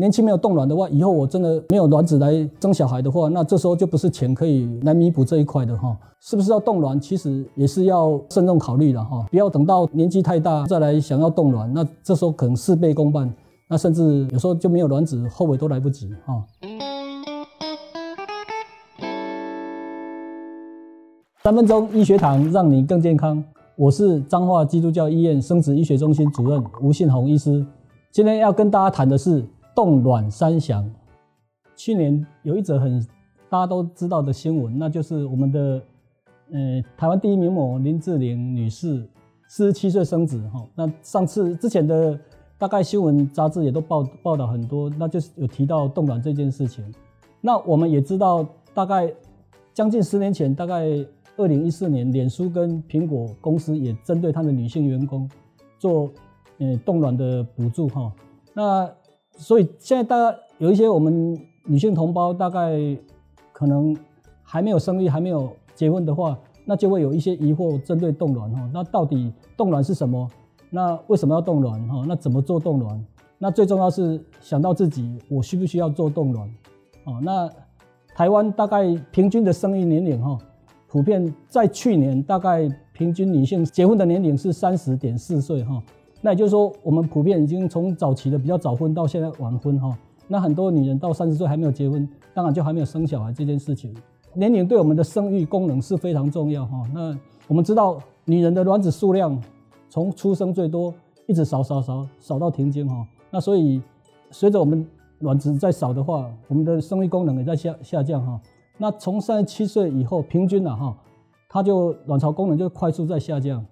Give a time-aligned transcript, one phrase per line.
[0.00, 5.94] 年轻没有冻卵的话，以后我真的没有卵子来生小孩的话，那这时候就不是钱可以来弥补这一块的哈。
[6.20, 6.98] 是不是要冻卵？
[6.98, 13.30] 其实也是要慎重考虑的哈，不要等到年纪太大再来想要冻卵，那这时候可能事倍功半，
[13.68, 16.42] 那甚至有时候就没有卵子，后悔都来不及哈。
[21.42, 23.44] 三分钟医学堂，让你更健康。
[23.76, 27.62] 我是彰化基督教医院生殖医学中心主任吴信宏医师。
[28.10, 29.44] 今天要跟大家谈的是
[29.80, 30.86] 冻卵三祥。
[31.74, 33.00] 去年有一则很
[33.48, 35.82] 大家都知道的新闻，那就是我们的
[36.52, 39.08] 呃台湾第一名模林志玲女士
[39.48, 40.62] 四十七岁生子哈。
[40.74, 42.20] 那上次之前的
[42.58, 46.84] 大概新闻杂志也都报报道很多，那就是有提到冻卵这件事情。
[47.40, 49.10] 那我们也知道，大概
[49.72, 50.84] 将近十年前，大概。
[51.36, 55.26] 二零一四年，脸书跟苹果公司也针对他的女性员工
[55.78, 56.10] 做
[56.58, 58.12] 呃冻卵的补助哈。
[58.52, 58.86] 那
[59.40, 62.78] 所以现在大概有一些我们女性同胞，大概
[63.52, 63.96] 可能
[64.42, 68.70] 还没有生育、还没有结婚的话，那就会有一些疑惑针对冻卵哈。
[68.72, 70.28] 那到底冻卵是什么？
[70.68, 72.04] 那为什么要冻卵哈？
[72.06, 73.04] 那怎么做冻卵？
[73.38, 76.48] 那最重要是想到自己，我需不需要做冻卵？
[77.04, 77.50] 哦，那
[78.14, 80.38] 台湾大概平均的生育年龄哈。
[80.86, 85.80] 普遍在去年，大概平均女性结婚的年龄是三十点四岁哈，
[86.20, 89.96] 那也就是说，我们普遍已经从早期的比较早婚到现在晚婚哈，
[90.28, 93.94] 那很多女人到三十岁还没有结婚，当然就还没有生小孩这件事情。
[94.34, 96.82] 年龄对我们的生育功能是非常重要哈。
[96.94, 97.18] 那
[97.48, 99.36] 我们知道，女人的卵子数量
[99.88, 100.94] 从出生最多
[101.26, 103.82] 一直少少少少到停经哈，那所以
[104.30, 104.86] 随着我们
[105.20, 108.40] 卵子在少的话，我们的生育功能也在下下降哈。
[108.76, 110.96] 那从三十七岁以后，平均了哈，
[111.48, 113.64] 它就卵巢功能就快速在下降。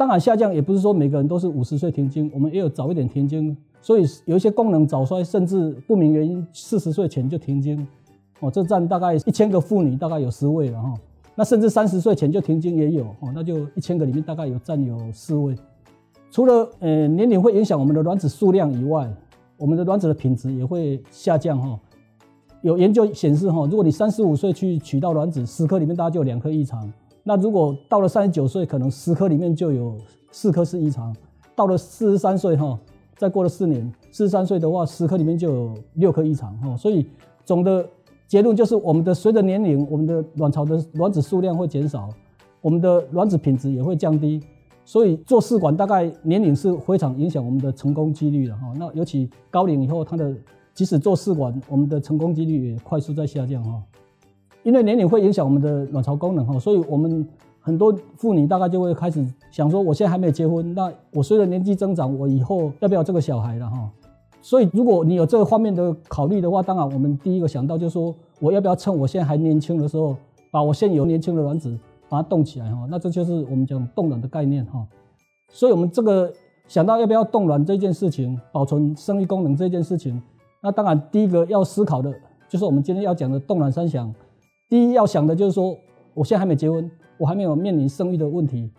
[0.00, 7.86] 当然下降也不是说每个人都是五十岁停经，我们也有早一点停经，所以有一些功能早衰，甚至不明原因四十岁前就停经，
[8.40, 10.94] 哦，这占大概一千个妇女大概有十位了哈。
[11.34, 15.54] 那甚至三十岁前就停经也有，哦，那就一千个里面大概有占有四位。
[16.30, 19.06] 除了呃年龄会影响我们的卵子数量以外，
[19.58, 21.78] 我们的卵子的品质也会下降哈。
[22.62, 26.90] 有研究显示，哈，如果你三十五岁去取到卵子，十颗里面大概就有两颗异常。
[27.22, 29.96] 那如果到了三十九岁，可能十颗里面就有
[30.30, 31.14] 四颗是异常。
[31.54, 32.78] 到了四十三岁，哈，
[33.18, 36.74] 再过了四年，四十三岁的话，十颗里面就有六颗异常，哈。
[36.76, 37.06] 所以
[37.44, 37.86] 总的
[38.26, 42.08] 结论就是，我们的随着年龄，我们的卵巢的卵子数量会减少，
[42.62, 44.42] 我们的卵子品质也会降低。
[44.86, 48.72] 所以做试管大概年龄是非常影响我们的成功几率的，哈。
[48.78, 50.34] 那尤其高龄以后，它的
[50.72, 53.82] 即使做试管，我们的成功几率也快速在下降哈，
[54.62, 57.26] 因为年龄会影响我们的卵巢功能哈，所以我们
[57.60, 63.90] 很多妇女大概就会开始想说，我现在还没有结婚，那我随着年纪增长，我以后要不要这个小孩了哈？
[64.42, 70.16] 所以如果你有这个方面的考虑的话，当然我们第一个想到就是说，我要不要趁我现在还年轻的时候，
[70.50, 71.78] 把我现有年轻的卵子
[72.08, 72.86] 把它冻起来哈？
[72.90, 74.86] 那这就是我们讲冻卵的概念哈。
[75.50, 76.32] 所以我们这个
[76.68, 80.20] 想到要不要冻卵这件事情，保存生育功能这件事情。
[80.62, 82.14] 那当然，第一个要思考的
[82.48, 84.12] 就是我们今天要讲的冻卵三祥。
[84.70, 85.76] 第一要想的就是说，
[86.14, 86.88] 我现在还没结婚，
[87.18, 88.70] 我还没有面临生育的问题，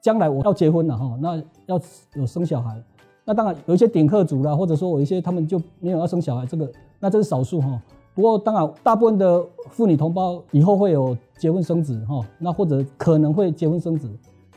[0.00, 1.80] 将来我要结婚了哈，那要
[2.14, 2.80] 有生小孩。
[3.24, 6.70] 那当然有一些顶客族啦，或者说有一些他们就没有要生小孩，这个
[7.00, 7.80] 那这是少数哈。
[8.14, 14.06] 不过当然，大部分的妇女同胞以后会有结婚生子哈，那或者可能会结婚生子。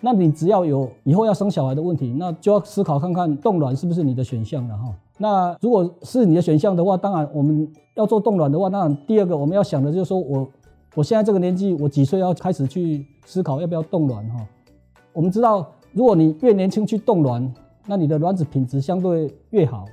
[0.01, 4.93] 那你只要有以后要生小孩的问题，那就要思考看看冻卵是不是你的选项了哈。
[5.17, 10.49] 那如果是你的选项的话，当然我们要做冻卵的话，那第二个我们要想的就是说我
[10.93, 14.45] 我现在这个年纪，我几岁要开始去思考要不要冻卵哈。
[15.13, 17.53] 我们知道，如果你越年轻去冻卵，
[17.87, 19.85] 那你的卵子品质相对越好，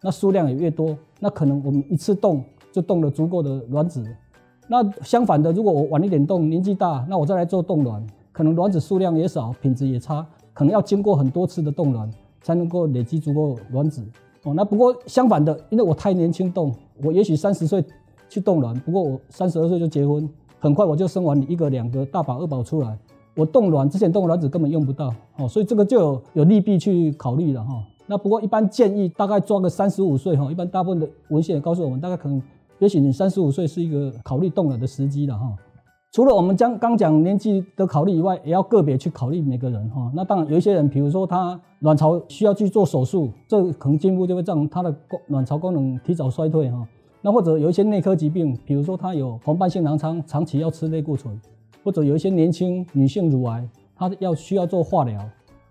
[0.00, 2.42] 那数量也越多，那可能我们一次冻
[2.72, 4.02] 就冻了足够的卵子。
[4.66, 12.10] 那相反的，如果我晚一点冻，年纪大，那我再来做冻卵，可能卵子数量也少，品质也差，可能要经过很多次的冻卵
[12.40, 14.02] 才能够累积足够卵子。
[14.44, 17.84] 哦，那不过相反的，因为我太年轻冻，我也许三十岁
[18.28, 20.28] 去冻卵，不过我三十二岁就结婚，
[20.58, 22.98] 很快我就生完一个两个大宝二宝出来，
[23.34, 27.82] 我冻卵之前冻卵子根本用不到，哦，所以这个就有有利弊去考虑了哈。
[28.06, 32.42] 那不过一般建议大概抓个三十五岁哈，一般大部分的文献也告诉我们，大概可能
[32.78, 35.54] 也许你三十五岁是一个考虑冻卵的时机了哈。
[36.10, 40.10] 除了我们将刚讲年纪的考虑以外，也要个别去考虑每个人哈。
[40.14, 44.94] 那当然有一些人，比如说他卵巢需要去做手术，这可能进一步就会让他的
[45.26, 46.88] 卵巢功能提早衰退哈。
[47.20, 51.38] 那或者有一些内科疾病，比如说他有红斑性狼疮，长期要吃类固醇，
[51.82, 55.20] 或者有一些年轻女性乳癌，她要需要做化疗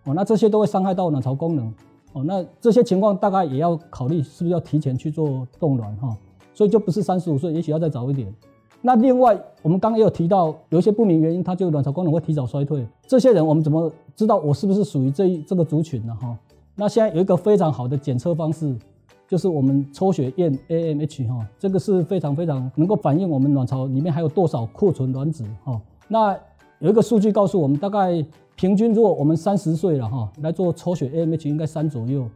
[0.04, 0.14] 哦。
[0.14, 1.74] 那这些都会伤害到卵巢功能
[2.14, 6.16] 哦，那这些情况大概也要考虑是不是要提前去做冻卵哈，
[6.54, 8.34] 所以就不是三十五岁，也许要再早一点。
[8.82, 12.86] 那另外，我们刚刚也有提到，有一些不明原因，他就卵巢功能会提早衰退。
[13.08, 16.16] 这些人我们怎么知道我是不是属于这一这个族群呢？
[16.22, 16.38] 哈，
[16.76, 18.76] 那现在有一个非常好的检测方式，
[19.28, 25.80] 就是我们抽血验 AMH 哈，这个是非常非常能够反映我们卵巢里面还有多少库存卵子哈。
[26.08, 26.38] 那
[26.80, 28.26] 有一个数据告诉我们，大概。
[28.60, 32.28] 平均，如果我们三十岁了哈，来做抽血 AMH 应该三左右，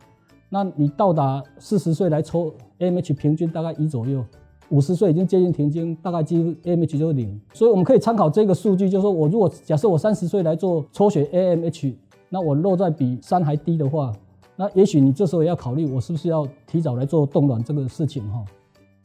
[0.50, 4.24] 那你到达四十岁来抽 AMH，平均大概一左右，
[4.70, 7.42] 五十岁已经接近停经，大概几乎 AMH 就是零。
[7.56, 11.96] 所以我们可以参考这个数据，就是说我如果假设我三十岁来做抽血 AMH，
[12.30, 14.14] 那我落在比三还低的话，
[14.62, 18.46] 那也许你这时候也要考虑我是不是要提早来做冻卵这个事情哈。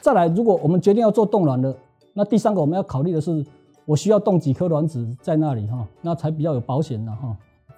[0.02, 1.74] 再来，如果我们决定要做冻卵了，
[2.12, 3.42] 那第三个我们要考虑的是。
[3.86, 7.36] 我需要冻几颗卵子在那里哈，那才比较有保险的哈。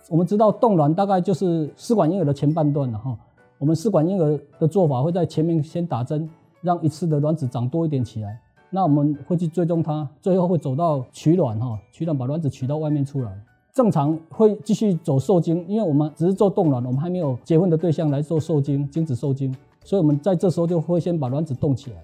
[0.08, 3.14] 我们知道冻卵大概就是试管婴儿的前半段了哈。
[3.58, 6.26] 我们试管婴儿的做法会在前面先打针，
[6.62, 8.40] 让一次的卵子长多一点起来。
[8.70, 13.38] 那我们会去追踪它，最后会走到取卵哈，取卵把卵子取到外面出来。
[13.78, 19.54] 正常会继续走受精，因为我们只是做冻卵，我们还没有结婚的对象来做受精，精子受精，
[19.84, 21.96] 所以我们在这时候就会先把卵子冻起来。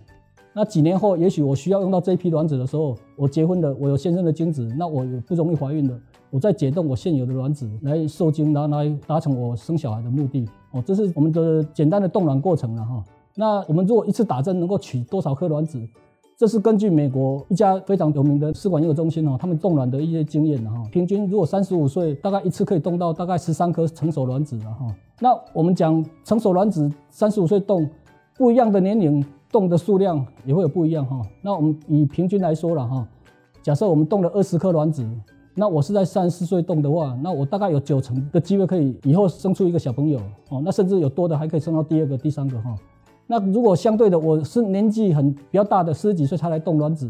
[0.52, 5.98] 那几年后，也许我需要用到这一批卵子的时候，我结婚了，我有先生的精子，那我也不容易怀孕了，
[6.30, 10.48] 我再解冻我现有的卵子来受精，然后来达成我生小孩的目的。
[10.70, 13.02] 哦，这是我们的简单的冻卵过程了哈。
[13.34, 15.84] 那我们如果一次打针能够取多少颗卵子？
[16.36, 20.82] 这是根据美国一家非常有名的试管婴儿中心哦，他们冻卵的一些经验哈。
[20.90, 24.94] 平均如果三十五岁，大概一次可以冻到大概十三颗成熟卵子了哈。
[25.20, 27.88] 那我们讲成熟卵子三十五岁冻，
[28.36, 29.24] 不一样的年龄。
[29.52, 33.06] 冻的数量也会有不一样哈，那我们以平均来说了哈，
[33.62, 35.08] 假设我们冻了二十颗卵子，
[35.54, 42.74] 那我是在三十四岁冻的话，那我大概有九成的机会可以以后生出一个小朋友哦，那甚至有多的还可以生到第二个、第三个哈。
[43.26, 47.08] 那如果相对的我是年纪很比较大的四十几岁才来冻卵子，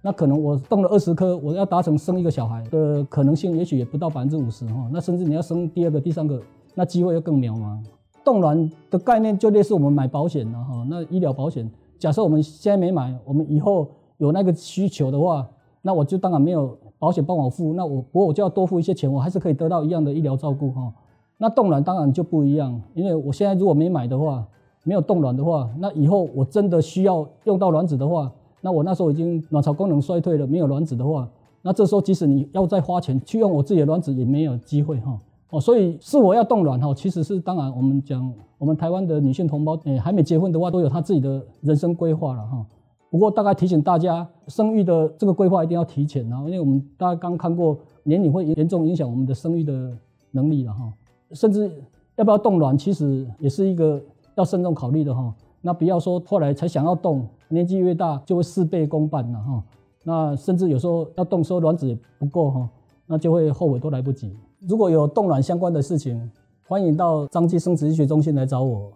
[0.00, 6.40] 那可能我冻了二十颗，我要达成生一个小孩的可能性也许也不到百分之五十哈，那甚至你要生第二个、第三个，
[6.74, 7.78] 那机会又更渺茫。
[8.24, 11.70] 冻卵的概念就类似我们买保险了哈，那医疗保险。
[11.98, 13.88] 假设我们现在没买，我们以后
[14.18, 15.48] 有那个需求的话，
[15.82, 20.92] 那我就当然没有保险帮我付，那我不过我就要多付一些钱，我还是可以得到一样的医疗照顾哈。
[21.38, 24.44] 那冻卵当然就不一样，因为我现在如果没买的话，
[24.84, 28.30] 没有冻卵的话，那以后我真的需要用到卵子的话，
[28.60, 31.28] 那我那时候已经卵巢功能衰退了，没有卵子的话，
[31.62, 35.18] 那这时候即使你要再花钱去用我自己的卵子，也没有机会哈。
[35.50, 42.64] 哦，所以是我要冻卵哈，其实是当然，我们讲我们台湾的女性同胞，诶，还没结婚的话，都有她自己的人生规划了哈。
[43.10, 49.92] 不过大概提醒大家，生育的这个规划一定要提前啊，因为我们大家刚看过年龄会严重影响我们的生育的
[50.30, 50.90] 能力了哈。
[51.32, 51.70] 甚至
[52.16, 54.02] 要不要冻卵，其实也是一个
[54.42, 55.32] 要慎重考虑的哈。
[55.60, 59.62] 那不要说后来才想要动，年纪越大就会事倍功半了哈。
[60.02, 62.68] 那甚至有时候要冻，说卵子也不够哈，
[63.06, 64.36] 那就会后悔都来不及。
[64.66, 66.28] 如果有冻卵相关的事情，
[66.66, 68.90] 欢迎到彰基生殖医学中心来找我。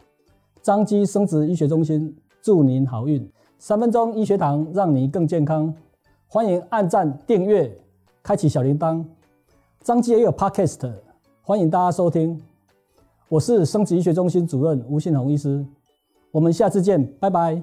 [0.60, 2.12] 彰基生殖医学中心
[2.42, 3.24] 祝您好运，
[3.58, 5.72] 三分钟医学堂让你更健康。
[6.26, 7.72] 欢迎按赞、订阅、
[8.24, 9.04] 开启小铃铛。
[9.82, 10.92] 彰基也有 Podcast，
[11.42, 12.55] 欢迎大家收听。
[13.28, 15.64] 我是生殖医学中心主任吴信宏医师，
[16.30, 17.60] 我们下次见，拜拜。